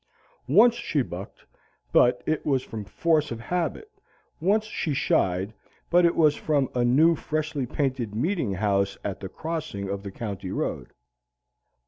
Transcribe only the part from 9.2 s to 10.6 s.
crossing of the county